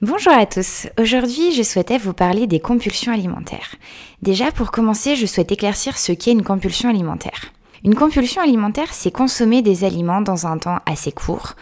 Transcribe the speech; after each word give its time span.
Bonjour 0.00 0.32
à 0.32 0.46
tous. 0.46 0.86
Aujourd'hui, 0.96 1.50
je 1.50 1.64
souhaitais 1.64 1.98
vous 1.98 2.12
parler 2.12 2.46
des 2.46 2.60
compulsions 2.60 3.12
alimentaires. 3.12 3.74
Déjà, 4.22 4.52
pour 4.52 4.70
commencer, 4.70 5.16
je 5.16 5.26
souhaite 5.26 5.50
éclaircir 5.50 5.98
ce 5.98 6.12
qu'est 6.12 6.30
une 6.30 6.44
compulsion 6.44 6.88
alimentaire. 6.88 7.46
Une 7.84 7.96
compulsion 7.96 8.40
alimentaire, 8.40 8.92
c'est 8.92 9.10
consommer 9.10 9.60
des 9.60 9.82
aliments 9.82 10.20
dans 10.20 10.46
un 10.46 10.56
temps 10.58 10.78
assez 10.86 11.10
court, 11.10 11.56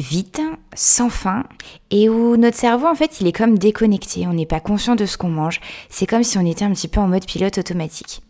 vite, 0.00 0.40
sans 0.74 1.10
fin, 1.10 1.44
et 1.92 2.08
où 2.08 2.36
notre 2.36 2.56
cerveau, 2.56 2.88
en 2.88 2.96
fait, 2.96 3.20
il 3.20 3.28
est 3.28 3.32
comme 3.32 3.56
déconnecté, 3.56 4.26
on 4.26 4.32
n'est 4.32 4.46
pas 4.46 4.58
conscient 4.58 4.96
de 4.96 5.06
ce 5.06 5.16
qu'on 5.16 5.28
mange, 5.28 5.60
c'est 5.88 6.06
comme 6.06 6.24
si 6.24 6.38
on 6.38 6.44
était 6.44 6.64
un 6.64 6.72
petit 6.72 6.88
peu 6.88 6.98
en 6.98 7.06
mode 7.06 7.24
pilote 7.24 7.58
automatique 7.58 8.20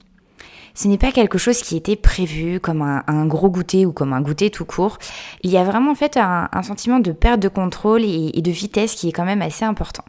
ce 0.76 0.88
n'est 0.88 0.98
pas 0.98 1.10
quelque 1.10 1.38
chose 1.38 1.62
qui 1.62 1.76
était 1.76 1.96
prévu 1.96 2.60
comme 2.60 2.82
un, 2.82 3.26
gros 3.26 3.48
goûter 3.48 3.86
ou 3.86 3.92
comme 3.92 4.12
un 4.12 4.20
goûter 4.20 4.50
tout 4.50 4.66
court. 4.66 4.98
Il 5.42 5.50
y 5.50 5.56
a 5.56 5.64
vraiment 5.64 5.92
en 5.92 5.94
fait 5.94 6.18
un, 6.18 6.48
sentiment 6.62 7.00
de 7.00 7.12
perte 7.12 7.40
de 7.40 7.48
contrôle 7.48 8.04
et, 8.04 8.30
de 8.30 8.50
vitesse 8.50 8.94
qui 8.94 9.08
est 9.08 9.12
quand 9.12 9.24
même 9.24 9.42
assez 9.42 9.64
important. 9.64 10.04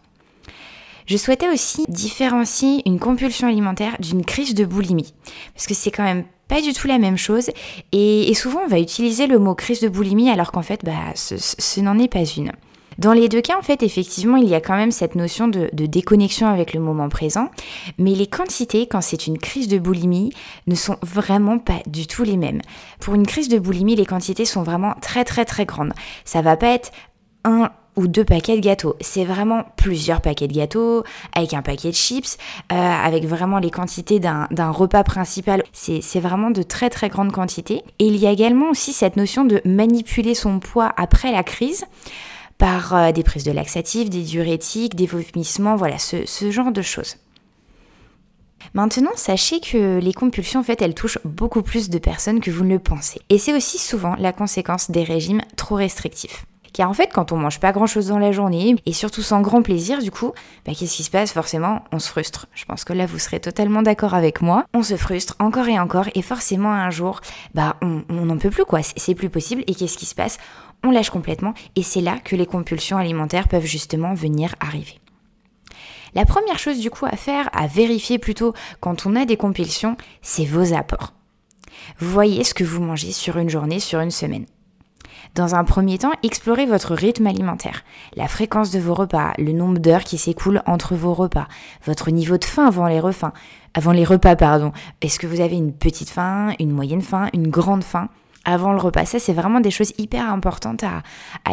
Je 1.05 1.15
souhaitais 1.15 1.49
aussi 1.49 1.85
différencier 1.87 2.81
une 2.85 2.99
compulsion 2.99 3.47
alimentaire 3.47 3.95
d'une 3.99 4.25
crise 4.25 4.53
de 4.53 4.65
boulimie, 4.65 5.13
parce 5.55 5.65
que 5.65 5.73
c'est 5.73 5.89
quand 5.89 6.03
même 6.03 6.25
pas 6.49 6.61
du 6.61 6.73
tout 6.73 6.87
la 6.87 6.97
même 6.97 7.17
chose, 7.17 7.49
et, 7.93 8.33
souvent 8.33 8.59
on 8.65 8.67
va 8.67 8.79
utiliser 8.79 9.25
le 9.25 9.39
mot 9.39 9.55
crise 9.55 9.79
de 9.79 9.87
boulimie 9.87 10.29
alors 10.29 10.51
qu'en 10.51 10.63
fait 10.63 10.83
bah, 10.83 11.13
ce 11.15 11.79
n'en 11.79 11.97
est 11.97 12.09
pas 12.09 12.25
une. 12.25 12.51
Dans 12.97 13.13
les 13.13 13.29
deux 13.29 13.41
cas, 13.41 13.57
en 13.57 13.61
fait, 13.61 13.83
effectivement, 13.83 14.37
il 14.37 14.49
y 14.49 14.55
a 14.55 14.61
quand 14.61 14.75
même 14.75 14.91
cette 14.91 15.15
notion 15.15 15.47
de, 15.47 15.69
déconnexion 15.73 16.47
avec 16.47 16.73
le 16.73 16.79
moment 16.79 17.09
présent, 17.09 17.49
mais 17.97 18.15
les 18.15 18.27
quantités, 18.27 18.87
quand 18.87 19.01
c'est 19.01 19.27
une 19.27 19.37
crise 19.37 19.67
de 19.67 19.77
boulimie, 19.77 20.33
ne 20.65 20.75
sont 20.75 20.97
vraiment 21.03 21.59
pas 21.59 21.81
du 21.85 22.07
tout 22.07 22.23
les 22.23 22.37
mêmes. 22.37 22.61
Pour 22.99 23.13
une 23.13 23.27
crise 23.27 23.49
de 23.49 23.59
boulimie, 23.59 23.95
les 23.95 24.05
quantités 24.05 24.45
sont 24.45 24.63
vraiment 24.63 24.95
très 25.01 25.23
très 25.23 25.45
très 25.45 25.65
grandes. 25.65 25.93
Ça 26.25 26.41
va 26.41 26.57
pas 26.57 26.69
être 26.69 26.91
un 27.43 27.69
ou 27.95 28.07
deux 28.07 28.25
paquets 28.25 28.55
de 28.55 28.61
gâteaux. 28.61 28.95
C'est 29.01 29.25
vraiment 29.25 29.63
plusieurs 29.75 30.21
paquets 30.21 30.47
de 30.47 30.53
gâteaux, 30.53 31.03
avec 31.33 31.53
un 31.53 31.61
paquet 31.61 31.89
de 31.89 31.95
chips, 31.95 32.37
euh, 32.71 32.75
avec 32.75 33.25
vraiment 33.25 33.57
les 33.57 33.71
quantités 33.71 34.19
d'un 34.19 34.71
repas 34.71 35.03
principal. 35.03 35.63
C'est 35.73 36.19
vraiment 36.19 36.51
de 36.51 36.61
très 36.61 36.89
très 36.89 37.09
grandes 37.09 37.31
quantités. 37.31 37.83
Et 37.99 38.05
il 38.05 38.17
y 38.17 38.27
a 38.27 38.31
également 38.31 38.69
aussi 38.69 38.93
cette 38.93 39.17
notion 39.17 39.45
de 39.45 39.61
manipuler 39.65 40.35
son 40.35 40.59
poids 40.59 40.93
après 40.95 41.31
la 41.31 41.43
crise 41.43 41.85
par 42.57 42.95
euh, 42.95 43.11
des 43.11 43.23
prises 43.23 43.43
de 43.43 43.51
laxatifs, 43.51 44.09
des 44.09 44.23
diurétiques, 44.23 44.95
des 44.95 45.05
vomissements, 45.05 45.75
voilà, 45.75 45.97
ce, 45.97 46.51
genre 46.51 46.71
de 46.71 46.81
choses. 46.81 47.17
Maintenant, 48.73 49.11
sachez 49.15 49.59
que 49.59 49.99
les 49.99 50.13
compulsions, 50.13 50.59
en 50.59 50.63
fait, 50.63 50.81
elles 50.81 50.95
touchent 50.95 51.19
beaucoup 51.23 51.61
plus 51.61 51.89
de 51.89 51.99
personnes 51.99 52.39
que 52.39 52.51
vous 52.51 52.63
ne 52.63 52.73
le 52.73 52.79
pensez. 52.79 53.21
Et 53.29 53.37
c'est 53.37 53.55
aussi 53.55 53.77
souvent 53.77 54.15
la 54.17 54.33
conséquence 54.33 54.91
des 54.91 55.03
régimes 55.03 55.41
trop 55.55 55.75
restrictifs. 55.75 56.45
Car 56.77 56.91
en 56.91 56.93
fait, 56.93 57.09
quand 57.11 57.31
on 57.31 57.37
mange 57.37 57.59
pas 57.59 57.71
grand 57.71 57.87
chose 57.87 58.09
dans 58.09 58.19
la 58.19 58.31
journée, 58.31 58.75
et 58.85 58.93
surtout 58.93 59.23
sans 59.23 59.41
grand 59.41 59.63
plaisir, 59.63 59.97
du 59.97 60.11
coup, 60.11 60.33
bah, 60.63 60.73
qu'est-ce 60.77 60.95
qui 60.95 61.03
se 61.03 61.09
passe? 61.09 61.31
Forcément, 61.31 61.83
on 61.91 61.97
se 61.97 62.07
frustre. 62.07 62.45
Je 62.53 62.65
pense 62.65 62.83
que 62.83 62.93
là, 62.93 63.07
vous 63.07 63.17
serez 63.17 63.39
totalement 63.39 63.81
d'accord 63.81 64.13
avec 64.13 64.43
moi. 64.43 64.63
On 64.75 64.83
se 64.83 64.95
frustre 64.95 65.35
encore 65.39 65.67
et 65.67 65.79
encore, 65.79 66.05
et 66.13 66.21
forcément, 66.21 66.71
un 66.71 66.91
jour, 66.91 67.21
bah, 67.55 67.77
on 67.81 68.03
n'en 68.09 68.37
peut 68.37 68.51
plus, 68.51 68.63
quoi. 68.63 68.81
C'est 68.83 69.15
plus 69.15 69.31
possible. 69.31 69.63
Et 69.65 69.73
qu'est-ce 69.73 69.97
qui 69.97 70.05
se 70.05 70.13
passe? 70.13 70.37
On 70.83 70.91
lâche 70.91 71.09
complètement, 71.09 71.55
et 71.75 71.81
c'est 71.81 71.99
là 71.99 72.19
que 72.23 72.35
les 72.35 72.45
compulsions 72.45 72.97
alimentaires 72.97 73.47
peuvent 73.47 73.65
justement 73.65 74.13
venir 74.13 74.53
arriver. 74.59 74.99
La 76.13 76.25
première 76.25 76.59
chose 76.59 76.79
du 76.79 76.91
coup 76.91 77.07
à 77.07 77.17
faire, 77.17 77.49
à 77.53 77.65
vérifier 77.65 78.19
plutôt 78.19 78.53
quand 78.81 79.07
on 79.07 79.15
a 79.15 79.25
des 79.25 79.35
compulsions, 79.35 79.97
c'est 80.21 80.45
vos 80.45 80.75
apports. 80.75 81.13
Voyez 81.97 82.43
ce 82.43 82.53
que 82.53 82.63
vous 82.63 82.83
mangez 82.83 83.11
sur 83.13 83.39
une 83.39 83.49
journée, 83.49 83.79
sur 83.79 83.99
une 83.99 84.11
semaine. 84.11 84.45
Dans 85.35 85.55
un 85.55 85.63
premier 85.63 85.97
temps, 85.97 86.13
explorez 86.23 86.65
votre 86.65 86.93
rythme 86.93 87.27
alimentaire, 87.27 87.83
la 88.15 88.27
fréquence 88.27 88.71
de 88.71 88.79
vos 88.79 88.93
repas, 88.93 89.33
le 89.37 89.51
nombre 89.51 89.79
d'heures 89.79 90.03
qui 90.03 90.17
s'écoulent 90.17 90.61
entre 90.65 90.95
vos 90.95 91.13
repas, 91.13 91.47
votre 91.85 92.11
niveau 92.11 92.37
de 92.37 92.45
faim 92.45 92.67
avant 92.67 92.87
les 92.87 92.99
repas, 92.99 93.33
avant 93.73 93.91
les 93.91 94.03
repas 94.03 94.35
pardon. 94.35 94.71
Est-ce 95.01 95.19
que 95.19 95.27
vous 95.27 95.41
avez 95.41 95.55
une 95.55 95.73
petite 95.73 96.09
faim, 96.09 96.53
une 96.59 96.71
moyenne 96.71 97.01
faim, 97.01 97.29
une 97.33 97.49
grande 97.49 97.83
faim? 97.83 98.09
Avant 98.47 98.71
le 98.71 98.79
repas. 98.79 99.05
Ça, 99.05 99.19
c'est 99.19 99.33
vraiment 99.33 99.59
des 99.59 99.69
choses 99.69 99.91
hyper 99.99 100.31
importantes 100.31 100.83
à, 100.83 101.03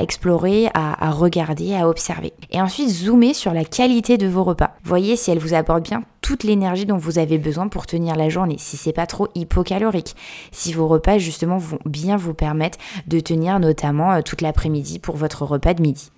explorer, 0.00 0.68
à, 0.72 1.10
regarder, 1.10 1.74
à 1.74 1.88
observer. 1.88 2.32
Et 2.50 2.62
ensuite, 2.62 2.88
zoomez 2.88 3.34
sur 3.34 3.52
la 3.52 3.64
qualité 3.64 4.16
de 4.16 4.28
vos 4.28 4.44
repas. 4.44 4.76
Voyez 4.84 5.16
si 5.16 5.30
elle 5.30 5.40
vous 5.40 5.54
apporte 5.54 5.82
bien 5.82 6.04
toute 6.22 6.44
l'énergie 6.44 6.86
dont 6.86 6.96
vous 6.96 7.18
avez 7.18 7.36
besoin 7.36 7.68
pour 7.68 7.86
tenir 7.86 8.16
la 8.16 8.30
journée, 8.30 8.56
si 8.58 8.78
c'est 8.78 8.92
pas 8.92 9.06
trop 9.06 9.28
hypocalorique, 9.34 10.16
si 10.52 10.72
vos 10.72 10.86
repas 10.86 11.18
justement 11.18 11.58
vont 11.58 11.80
bien 11.84 12.16
vous 12.16 12.32
permettre 12.32 12.78
de 13.08 13.20
tenir 13.20 13.58
notamment 13.58 14.12
euh, 14.12 14.22
toute 14.22 14.40
l'après-midi 14.40 15.00
pour 15.00 15.16
votre 15.16 15.44
repas 15.44 15.74
de 15.74 15.82
midi. 15.82 16.10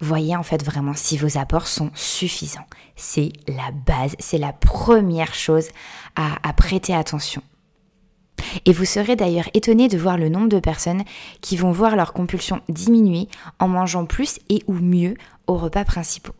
Voyez 0.00 0.34
en 0.36 0.42
fait 0.42 0.64
vraiment 0.64 0.94
si 0.94 1.18
vos 1.18 1.38
apports 1.38 1.68
sont 1.68 1.90
suffisants. 1.94 2.66
C'est 2.96 3.32
la 3.46 3.70
base, 3.86 4.16
c'est 4.18 4.38
la 4.38 4.52
première 4.52 5.34
chose 5.34 5.68
à 6.16 6.52
prêter 6.54 6.94
attention. 6.94 7.42
Et 8.64 8.72
vous 8.72 8.84
serez 8.84 9.16
d'ailleurs 9.16 9.48
étonné 9.54 9.88
de 9.88 9.98
voir 9.98 10.16
le 10.16 10.28
nombre 10.28 10.48
de 10.48 10.60
personnes 10.60 11.02
qui 11.40 11.56
vont 11.56 11.72
voir 11.72 11.96
leur 11.96 12.12
compulsion 12.12 12.60
diminuer 12.68 13.28
en 13.58 13.68
mangeant 13.68 14.06
plus 14.06 14.38
et 14.48 14.62
ou 14.66 14.74
mieux 14.74 15.14
aux 15.46 15.56
repas 15.56 15.84
principaux. 15.84 16.34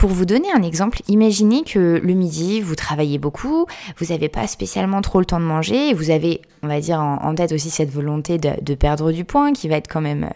Pour 0.00 0.08
vous 0.08 0.24
donner 0.24 0.48
un 0.54 0.62
exemple, 0.62 1.02
imaginez 1.08 1.62
que 1.62 2.00
le 2.02 2.14
midi, 2.14 2.62
vous 2.62 2.74
travaillez 2.74 3.18
beaucoup, 3.18 3.66
vous 3.98 4.06
n'avez 4.06 4.30
pas 4.30 4.46
spécialement 4.46 5.02
trop 5.02 5.18
le 5.18 5.26
temps 5.26 5.40
de 5.40 5.44
manger, 5.44 5.90
et 5.90 5.92
vous 5.92 6.08
avez, 6.08 6.40
on 6.62 6.68
va 6.68 6.80
dire, 6.80 6.98
en, 6.98 7.34
tête 7.34 7.52
aussi 7.52 7.68
cette 7.68 7.90
volonté 7.90 8.38
de, 8.38 8.74
perdre 8.74 9.12
du 9.12 9.26
poids 9.26 9.52
qui 9.52 9.68
va 9.68 9.76
être 9.76 9.88
quand 9.88 10.00
même, 10.00 10.30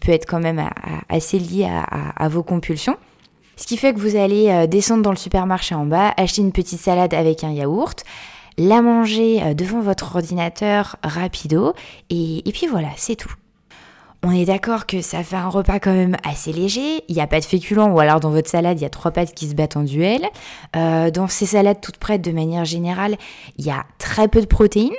peut 0.00 0.10
être 0.10 0.26
quand 0.26 0.40
même 0.40 0.68
assez 1.08 1.38
lié 1.38 1.68
à, 2.16 2.28
vos 2.28 2.42
compulsions. 2.42 2.96
Ce 3.56 3.68
qui 3.68 3.76
fait 3.76 3.94
que 3.94 4.00
vous 4.00 4.16
allez 4.16 4.48
euh, 4.48 4.66
descendre 4.66 5.04
dans 5.04 5.12
le 5.12 5.16
supermarché 5.16 5.76
en 5.76 5.86
bas, 5.86 6.12
acheter 6.16 6.42
une 6.42 6.50
petite 6.50 6.80
salade 6.80 7.14
avec 7.14 7.44
un 7.44 7.52
yaourt, 7.52 8.02
la 8.58 8.82
manger 8.82 9.42
euh, 9.42 9.54
devant 9.54 9.80
votre 9.80 10.16
ordinateur 10.16 10.96
rapido, 11.02 11.74
et, 12.10 12.42
puis 12.52 12.66
voilà, 12.66 12.88
c'est 12.96 13.16
tout. 13.16 13.32
On 14.22 14.32
est 14.32 14.46
d'accord 14.46 14.86
que 14.86 15.02
ça 15.02 15.22
fait 15.22 15.36
un 15.36 15.48
repas 15.48 15.80
quand 15.80 15.92
même 15.92 16.16
assez 16.24 16.52
léger, 16.52 17.04
il 17.08 17.14
n'y 17.14 17.20
a 17.20 17.26
pas 17.26 17.40
de 17.40 17.44
féculents 17.44 17.90
ou 17.90 18.00
alors 18.00 18.20
dans 18.20 18.30
votre 18.30 18.48
salade 18.48 18.80
il 18.80 18.82
y 18.82 18.86
a 18.86 18.90
trois 18.90 19.10
pâtes 19.10 19.34
qui 19.34 19.46
se 19.46 19.54
battent 19.54 19.76
en 19.76 19.82
duel. 19.82 20.22
Euh, 20.76 21.10
dans 21.10 21.28
ces 21.28 21.44
salades 21.44 21.80
toutes 21.82 21.98
prêtes 21.98 22.22
de 22.22 22.32
manière 22.32 22.64
générale, 22.64 23.16
il 23.58 23.66
y 23.66 23.70
a 23.70 23.84
très 23.98 24.28
peu 24.28 24.40
de 24.40 24.46
protéines. 24.46 24.94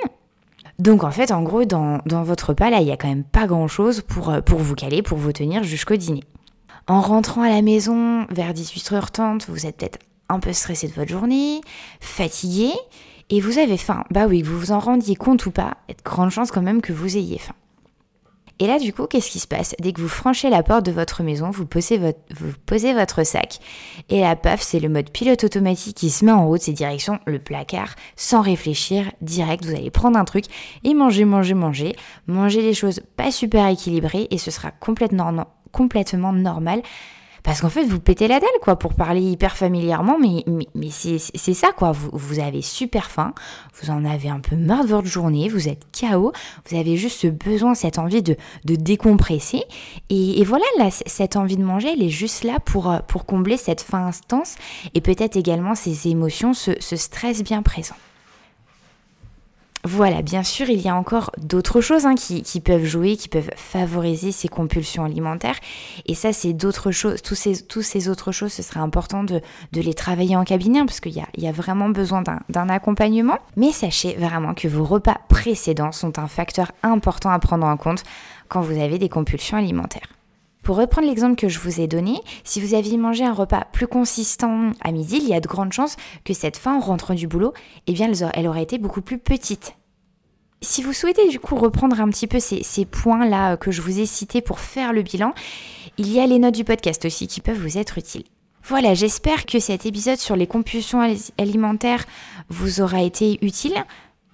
Donc 0.78 1.02
en 1.02 1.10
fait 1.10 1.32
en 1.32 1.42
gros 1.42 1.64
dans, 1.64 1.98
votre 2.06 2.50
repas 2.50 2.70
là 2.70 2.78
il 2.78 2.84
n'y 2.84 2.92
a 2.92 2.96
quand 2.96 3.08
même 3.08 3.24
pas 3.24 3.48
grand 3.48 3.66
chose 3.66 4.02
pour, 4.02 4.30
euh, 4.30 4.42
pour 4.42 4.60
vous 4.60 4.76
caler, 4.76 5.02
pour 5.02 5.18
vous 5.18 5.32
tenir 5.32 5.64
jusqu'au 5.64 5.96
dîner. 5.96 6.22
En 6.86 7.00
rentrant 7.00 7.42
à 7.42 7.48
la 7.48 7.62
maison 7.62 8.26
vers 8.30 8.52
18h30, 8.52 9.46
vous 9.48 9.66
êtes 9.66 9.76
peut-être 9.76 9.98
un 10.28 10.38
peu 10.38 10.52
stressé 10.52 10.86
de 10.86 10.92
votre 10.92 11.10
journée, 11.10 11.60
fatigué, 12.00 12.70
et 13.30 13.40
vous 13.40 13.58
avez 13.58 13.76
faim, 13.76 14.04
bah 14.10 14.26
oui, 14.26 14.42
que 14.42 14.46
vous 14.46 14.58
vous 14.58 14.72
en 14.72 14.78
rendiez 14.78 15.16
compte 15.16 15.46
ou 15.46 15.50
pas, 15.50 15.78
il 15.88 15.92
y 15.92 15.94
a 15.94 15.98
de 15.98 16.02
grandes 16.02 16.30
chances 16.30 16.50
quand 16.50 16.62
même 16.62 16.80
que 16.80 16.92
vous 16.92 17.16
ayez 17.16 17.38
faim. 17.38 17.54
Et 18.58 18.66
là, 18.66 18.78
du 18.78 18.94
coup, 18.94 19.06
qu'est-ce 19.06 19.30
qui 19.30 19.38
se 19.38 19.46
passe? 19.46 19.74
Dès 19.80 19.92
que 19.92 20.00
vous 20.00 20.08
franchez 20.08 20.48
la 20.48 20.62
porte 20.62 20.86
de 20.86 20.92
votre 20.92 21.22
maison, 21.22 21.50
vous 21.50 21.66
posez 21.66 21.98
votre, 21.98 23.24
sac, 23.24 23.58
et 24.08 24.20
là, 24.20 24.34
paf, 24.34 24.62
c'est 24.62 24.80
le 24.80 24.88
mode 24.88 25.10
pilote 25.10 25.44
automatique 25.44 25.96
qui 25.96 26.08
se 26.08 26.24
met 26.24 26.32
en 26.32 26.46
route, 26.46 26.62
c'est 26.62 26.72
direction 26.72 27.18
le 27.26 27.38
placard, 27.38 27.94
sans 28.16 28.40
réfléchir, 28.40 29.12
direct, 29.20 29.66
vous 29.66 29.74
allez 29.74 29.90
prendre 29.90 30.18
un 30.18 30.24
truc 30.24 30.46
et 30.84 30.94
manger, 30.94 31.26
manger, 31.26 31.52
manger, 31.52 31.96
manger 32.28 32.62
des 32.62 32.72
choses 32.72 33.00
pas 33.16 33.30
super 33.30 33.66
équilibrées, 33.66 34.26
et 34.30 34.38
ce 34.38 34.50
sera 34.50 34.70
complètement 34.70 36.32
normal 36.32 36.80
parce 37.46 37.60
qu'en 37.60 37.68
fait, 37.68 37.84
vous 37.84 38.00
pétez 38.00 38.26
la 38.26 38.40
dalle, 38.40 38.48
quoi, 38.60 38.76
pour 38.76 38.94
parler 38.94 39.20
hyper 39.20 39.56
familièrement, 39.56 40.18
mais, 40.18 40.44
mais, 40.74 40.90
c'est 40.90 41.54
ça, 41.54 41.68
quoi. 41.70 41.92
Vous, 41.92 42.40
avez 42.40 42.60
super 42.60 43.08
faim, 43.08 43.34
vous 43.80 43.90
en 43.90 44.04
avez 44.04 44.28
un 44.28 44.40
peu 44.40 44.56
marre 44.56 44.82
de 44.82 44.88
votre 44.88 45.06
journée, 45.06 45.48
vous 45.48 45.68
êtes 45.68 45.84
KO, 45.96 46.32
vous 46.68 46.76
avez 46.76 46.96
juste 46.96 47.20
ce 47.20 47.28
besoin, 47.28 47.76
cette 47.76 48.00
envie 48.00 48.20
de, 48.20 48.34
de 48.64 48.74
décompresser. 48.74 49.62
Et, 50.10 50.42
voilà, 50.42 50.64
là, 50.76 50.88
cette 50.90 51.36
envie 51.36 51.56
de 51.56 51.62
manger, 51.62 51.92
elle 51.92 52.02
est 52.02 52.10
juste 52.10 52.42
là 52.42 52.58
pour, 52.58 52.90
euh, 52.90 52.98
combler 53.28 53.56
cette 53.56 53.80
faim 53.80 54.08
intense 54.08 54.56
et 54.94 55.00
peut-être 55.00 55.36
également 55.36 55.76
ces 55.76 56.08
émotions, 56.08 56.52
ce, 56.52 56.72
ce 56.80 56.96
stress 56.96 57.44
bien 57.44 57.62
présent. 57.62 57.94
Voilà, 59.88 60.20
bien 60.20 60.42
sûr, 60.42 60.68
il 60.68 60.80
y 60.80 60.88
a 60.88 60.96
encore 60.96 61.30
d'autres 61.38 61.80
choses 61.80 62.06
hein, 62.06 62.16
qui, 62.16 62.60
peuvent 62.60 62.84
jouer, 62.84 63.16
qui 63.16 63.28
peuvent 63.28 63.52
favoriser 63.54 64.32
ces 64.32 64.48
compulsions 64.48 65.04
alimentaires. 65.04 65.54
Et 66.06 66.16
ça, 66.16 66.32
c'est 66.32 66.54
d'autres 66.54 66.90
choses. 66.90 67.22
Tous 67.22 67.36
ces, 67.36 68.08
autres 68.08 68.32
choses, 68.32 68.52
ce 68.52 68.64
serait 68.64 68.80
important 68.80 69.22
de, 69.22 69.40
les 69.72 69.94
travailler 69.94 70.34
en 70.34 70.42
cabinet, 70.42 70.80
hein, 70.80 70.86
parce 70.86 70.98
qu'il 70.98 71.14
y 71.14 71.46
a 71.46 71.52
vraiment 71.52 71.88
besoin 71.88 72.24
d'un 72.48 72.68
accompagnement. 72.68 73.38
Mais 73.54 73.70
sachez 73.70 74.16
vraiment 74.16 74.54
que 74.54 74.66
vos 74.66 74.84
repas 74.84 75.18
précédents 75.28 75.92
sont 75.92 76.18
un 76.18 76.26
facteur 76.26 76.72
important 76.82 77.30
à 77.30 77.38
prendre 77.38 77.64
en 77.64 77.76
compte 77.76 78.02
quand 78.48 78.62
vous 78.62 78.80
avez 78.80 78.98
des 78.98 79.08
compulsions 79.08 79.56
alimentaires. 79.56 80.15
Pour 80.66 80.78
reprendre 80.78 81.06
l'exemple 81.06 81.36
que 81.36 81.48
je 81.48 81.60
vous 81.60 81.80
ai 81.80 81.86
donné, 81.86 82.20
si 82.42 82.60
vous 82.60 82.74
aviez 82.74 82.96
mangé 82.96 83.24
un 83.24 83.32
repas 83.32 83.68
plus 83.70 83.86
consistant 83.86 84.72
à 84.80 84.90
midi, 84.90 85.18
il 85.22 85.28
y 85.28 85.32
a 85.32 85.38
de 85.38 85.46
grandes 85.46 85.72
chances 85.72 85.94
que 86.24 86.34
cette 86.34 86.56
faim 86.56 86.74
en 86.74 86.80
rentrant 86.80 87.14
du 87.14 87.28
boulot, 87.28 87.54
eh 87.86 87.92
bien, 87.92 88.10
elle 88.34 88.48
aurait 88.48 88.64
été 88.64 88.76
beaucoup 88.78 89.00
plus 89.00 89.18
petite. 89.18 89.76
Si 90.62 90.82
vous 90.82 90.92
souhaitez 90.92 91.28
du 91.28 91.38
coup 91.38 91.54
reprendre 91.54 92.00
un 92.00 92.08
petit 92.08 92.26
peu 92.26 92.40
ces, 92.40 92.64
ces 92.64 92.84
points-là 92.84 93.56
que 93.56 93.70
je 93.70 93.80
vous 93.80 94.00
ai 94.00 94.06
cités 94.06 94.40
pour 94.40 94.58
faire 94.58 94.92
le 94.92 95.02
bilan, 95.02 95.34
il 95.98 96.12
y 96.12 96.18
a 96.18 96.26
les 96.26 96.40
notes 96.40 96.56
du 96.56 96.64
podcast 96.64 97.04
aussi 97.04 97.28
qui 97.28 97.40
peuvent 97.40 97.62
vous 97.62 97.78
être 97.78 97.96
utiles. 97.96 98.24
Voilà, 98.64 98.94
j'espère 98.94 99.46
que 99.46 99.60
cet 99.60 99.86
épisode 99.86 100.18
sur 100.18 100.34
les 100.34 100.48
compulsions 100.48 101.00
alimentaires 101.38 102.04
vous 102.48 102.80
aura 102.80 103.02
été 103.02 103.38
utile. 103.40 103.84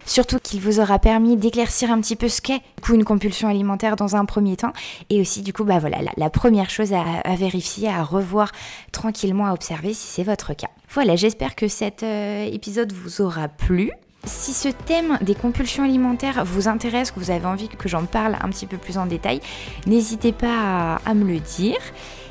Surtout 0.06 0.38
qu'il 0.38 0.60
vous 0.60 0.80
aura 0.80 0.98
permis 0.98 1.36
d'éclaircir 1.36 1.90
un 1.90 2.00
petit 2.00 2.16
peu 2.16 2.28
ce 2.28 2.40
qu'est 2.40 2.60
une 2.92 3.04
compulsion 3.04 3.48
alimentaire 3.48 3.96
dans 3.96 4.16
un 4.16 4.24
premier 4.24 4.56
temps. 4.56 4.72
Et 5.10 5.20
aussi, 5.20 5.42
du 5.42 5.52
coup, 5.52 5.64
bah 5.64 5.78
voilà, 5.78 5.98
la, 6.16 6.30
première 6.30 6.70
chose 6.70 6.92
à, 6.92 7.34
vérifier, 7.36 7.88
à 7.88 8.02
revoir 8.02 8.52
tranquillement, 8.90 9.46
à 9.46 9.52
observer 9.52 9.94
si 9.94 10.06
c'est 10.06 10.24
votre 10.24 10.54
cas. 10.54 10.68
Voilà, 10.90 11.16
j'espère 11.16 11.54
que 11.54 11.68
cet 11.68 12.02
euh, 12.02 12.44
épisode 12.44 12.92
vous 12.92 13.20
aura 13.20 13.48
plu. 13.48 13.90
Si 14.24 14.52
ce 14.52 14.68
thème 14.68 15.18
des 15.20 15.34
compulsions 15.34 15.82
alimentaires 15.82 16.44
vous 16.44 16.68
intéresse, 16.68 17.10
que 17.10 17.18
vous 17.18 17.30
avez 17.30 17.46
envie 17.46 17.68
que 17.68 17.88
j'en 17.88 18.04
parle 18.04 18.36
un 18.40 18.48
petit 18.50 18.66
peu 18.66 18.76
plus 18.76 18.98
en 18.98 19.06
détail, 19.06 19.40
n'hésitez 19.86 20.32
pas 20.32 21.00
à 21.04 21.14
me 21.14 21.24
le 21.24 21.40
dire. 21.40 21.78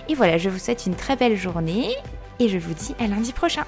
Et 0.07 0.15
voilà, 0.15 0.37
je 0.37 0.49
vous 0.49 0.59
souhaite 0.59 0.85
une 0.85 0.95
très 0.95 1.15
belle 1.15 1.35
journée 1.35 1.89
et 2.39 2.47
je 2.47 2.57
vous 2.57 2.73
dis 2.73 2.95
à 2.99 3.07
lundi 3.07 3.33
prochain. 3.33 3.65